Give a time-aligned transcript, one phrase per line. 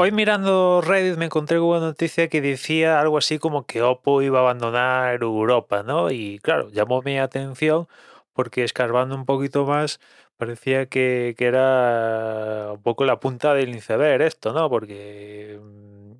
[0.00, 4.22] Hoy mirando Reddit me encontré con una noticia que decía algo así como que Oppo
[4.22, 6.12] iba a abandonar Europa, ¿no?
[6.12, 7.88] Y claro, llamó mi atención
[8.32, 9.98] porque escarbando un poquito más
[10.36, 14.70] parecía que, que era un poco la punta del iceberg esto, ¿no?
[14.70, 16.12] Porque mm,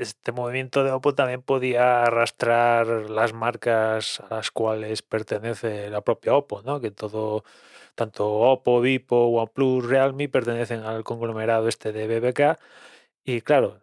[0.00, 6.34] este movimiento de Oppo también podía arrastrar las marcas a las cuales pertenece la propia
[6.36, 6.80] Oppo, ¿no?
[6.80, 7.42] Que todo,
[7.96, 12.60] tanto Oppo, Vivo, OnePlus, Realme pertenecen al conglomerado este de BBK
[13.28, 13.82] y claro,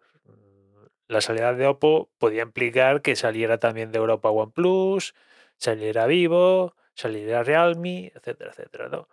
[1.06, 5.14] la salida de Oppo podía implicar que saliera también de Europa OnePlus,
[5.56, 9.08] saliera Vivo, saliera Realme, etcétera, etcétera, ¿no?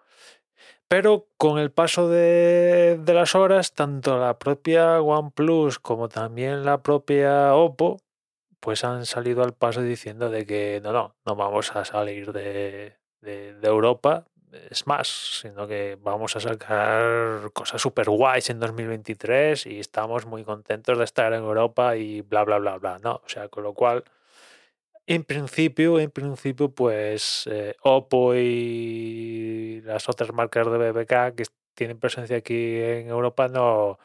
[0.88, 6.82] Pero con el paso de, de las horas, tanto la propia OnePlus como también la
[6.82, 8.02] propia Oppo,
[8.60, 12.98] pues han salido al paso diciendo de que no, no, no vamos a salir de,
[13.22, 14.26] de, de Europa,
[14.86, 15.08] más,
[15.42, 21.04] sino que vamos a sacar cosas super guays en 2023 y estamos muy contentos de
[21.04, 23.22] estar en Europa y bla, bla, bla, bla, ¿no?
[23.26, 24.04] O sea, con lo cual,
[25.08, 31.44] en principio, en principio, pues eh, Oppo y las otras marcas de BBK que
[31.76, 34.00] tienen presencia aquí en Europa no,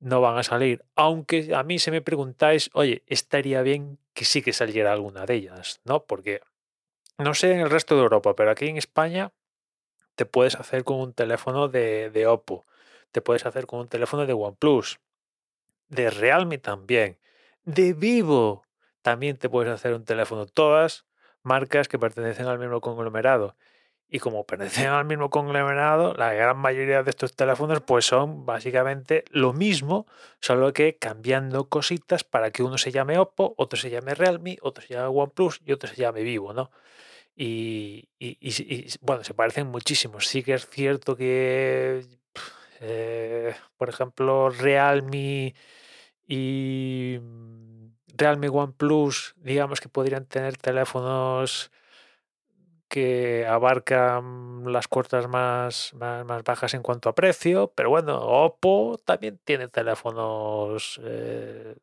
[0.00, 0.84] no van a salir.
[0.96, 5.34] Aunque a mí se me preguntáis, oye, estaría bien que sí que saliera alguna de
[5.34, 6.04] ellas, ¿no?
[6.04, 6.42] Porque
[7.18, 9.32] no sé en el resto de Europa, pero aquí en España
[10.14, 12.66] te puedes hacer con un teléfono de, de Oppo,
[13.12, 15.00] te puedes hacer con un teléfono de OnePlus,
[15.88, 17.18] de Realme también,
[17.64, 18.64] de Vivo
[19.02, 20.46] también te puedes hacer un teléfono.
[20.46, 21.06] Todas
[21.42, 23.56] marcas que pertenecen al mismo conglomerado.
[24.08, 29.24] Y como pertenecen al mismo conglomerado, la gran mayoría de estos teléfonos pues son básicamente
[29.30, 30.06] lo mismo,
[30.40, 34.82] solo que cambiando cositas para que uno se llame Oppo, otro se llame Realme, otro
[34.82, 36.70] se llame OnePlus y otro se llame Vivo, ¿no?
[37.36, 40.20] Y, y- bueno, se parecen muchísimo.
[40.20, 42.04] Sí que es cierto que,
[42.80, 45.54] eh, por ejemplo, Realme
[46.28, 51.70] y mm, Realme OnePlus, digamos que podrían tener teléfonos
[52.88, 58.98] que abarcan las cuotas más, más, más bajas en cuanto a precio, pero bueno, Oppo
[59.04, 61.76] también tiene teléfonos eh,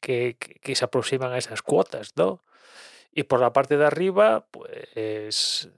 [0.00, 2.42] que- que se aproximan a esas cuotas, ¿no?
[3.14, 5.68] Y por la parte de arriba, pues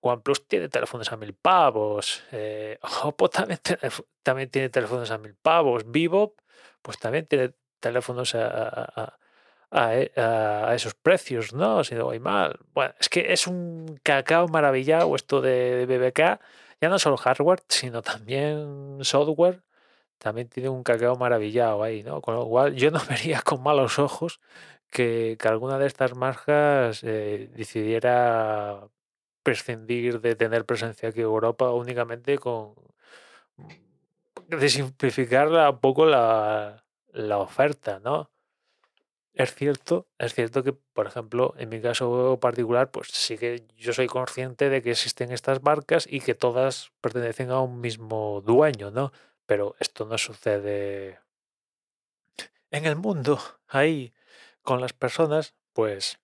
[0.00, 3.60] OnePlus tiene teléfonos a mil pavos, eh, Oppo también
[4.22, 6.34] también tiene teléfonos a mil pavos, Vivo
[6.82, 9.18] pues también tiene teléfonos a, a- a-
[9.70, 11.82] a e- a esos precios, ¿no?
[11.84, 12.60] Si no voy mal.
[12.74, 16.40] Bueno, es que es un cacao maravillado esto de BBK,
[16.80, 19.62] ya no solo hardware, sino también software,
[20.18, 22.20] también tiene un cacao maravillado ahí, ¿no?
[22.22, 24.40] Con lo cual yo no vería con malos ojos
[24.90, 28.88] que, que alguna de estas marcas eh, decidiera
[29.42, 32.74] prescindir de tener presencia aquí en Europa únicamente con
[34.48, 38.30] de simplificar un poco la, la oferta, ¿no?
[39.34, 43.92] Es cierto, es cierto que, por ejemplo, en mi caso particular, pues sí que yo
[43.92, 48.90] soy consciente de que existen estas marcas y que todas pertenecen a un mismo dueño,
[48.90, 49.12] ¿no?
[49.44, 51.20] Pero esto no sucede
[52.70, 53.38] en el mundo,
[53.68, 54.14] ahí,
[54.66, 56.20] con las personas, pues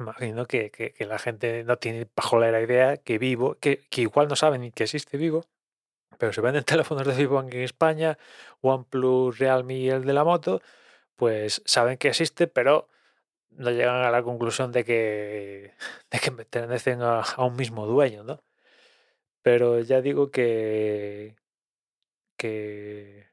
[0.00, 4.36] imagino que, que- la gente no tiene pajolera idea que Vivo, que, que igual no
[4.36, 5.44] saben ni que existe Vivo,
[6.18, 8.18] pero se venden teléfonos de Vivo en España,
[8.62, 10.62] OnePlus, Realme y el de la moto,
[11.16, 12.88] pues saben que existe, pero
[13.50, 15.74] no llegan a la conclusión de que,
[16.12, 18.40] de que pertenecen a, a un mismo dueño, ¿no?
[19.42, 21.36] Pero ya digo que,
[22.36, 23.26] que,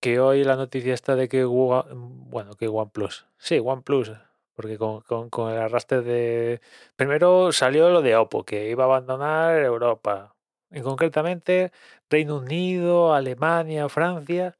[0.00, 4.12] que hoy la noticia está de que, bueno, que OnePlus, sí, OnePlus,
[4.54, 6.60] porque con, con, con el arrastre de...
[6.96, 10.34] Primero salió lo de Oppo, que iba a abandonar Europa,
[10.70, 11.72] y concretamente
[12.10, 14.56] Reino Unido, Alemania, Francia,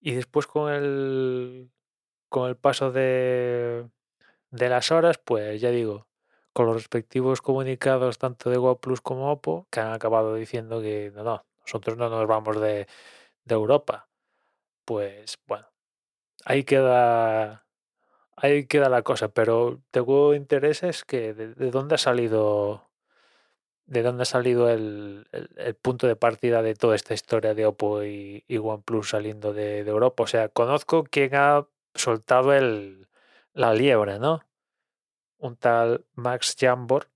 [0.00, 1.70] y después con el,
[2.28, 3.88] con el paso de,
[4.50, 6.06] de las horas, pues ya digo,
[6.52, 11.24] con los respectivos comunicados tanto de OnePlus como Oppo, que han acabado diciendo que no,
[11.24, 12.86] no, nosotros no nos vamos de,
[13.44, 14.07] de Europa.
[14.88, 15.66] Pues bueno,
[16.46, 17.66] ahí queda,
[18.36, 22.90] ahí queda la cosa, pero tengo interés es que de, de dónde ha salido,
[23.86, 28.04] de dónde ha salido el, el- punto de partida de toda esta historia de Oppo
[28.04, 30.24] y, OnePlus saliendo de, Europa.
[30.24, 33.08] O sea, conozco quién ha soltado el,
[33.52, 34.42] la liebre, ¿no?
[35.38, 37.10] un tal Max Jambor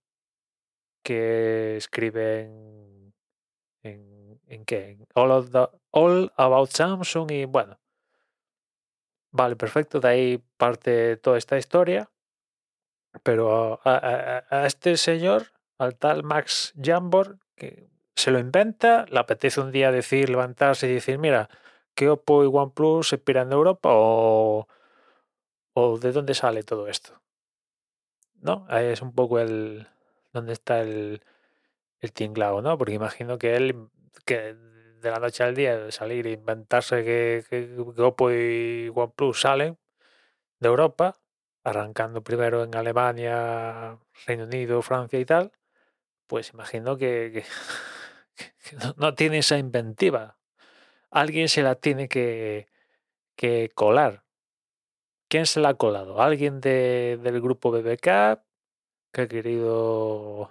[1.02, 4.21] que escribe en,
[4.52, 4.99] ¿en qué?
[5.14, 7.81] All, About Samsung y bueno,
[9.31, 12.10] vale, perfecto, de ahí parte toda esta historia,
[13.22, 19.72] pero a, este señor, al tal Max Jambor, que se lo inventa, le apetece un
[19.72, 21.48] día decir, levantarse y decir, mira,
[21.94, 24.69] que Oppo y OnePlus se piran de Europa o,
[25.72, 27.20] o de dónde sale todo esto.
[28.40, 28.66] ¿No?
[28.69, 29.87] Ahí es un poco el
[30.32, 31.22] donde está el,
[32.02, 32.76] el tinglado, ¿no?
[32.76, 33.88] Porque imagino que él,
[34.26, 39.78] de la noche al día salir e inventarse que, que, y OnePlus salen
[40.60, 41.16] de Europa,
[41.64, 45.52] arrancando primero en Alemania, Reino Unido, Francia y tal,
[46.26, 47.44] pues imagino que,
[48.96, 50.38] no, tiene esa inventiva.
[51.10, 52.69] Alguien se la tiene que,
[53.37, 54.25] que colar.
[55.28, 56.20] ¿Quién se la ha colado?
[56.20, 58.43] ¿Alguien de, del grupo BBK
[59.12, 60.50] que ha querido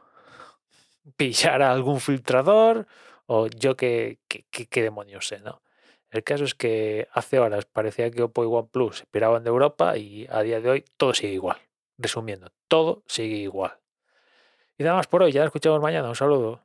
[1.18, 2.88] pillar a algún filtrador?
[3.26, 5.62] O yo qué, qué, demonios sé, ¿no?
[6.10, 9.98] El caso es que hace horas parecía que Oppo y OnePlus se piraban de Europa
[9.98, 11.58] y a día de hoy todo sigue igual.
[11.98, 13.80] Resumiendo, todo sigue igual.
[14.78, 16.10] Y nada más por hoy, ya nos escuchamos mañana.
[16.10, 16.64] Un saludo.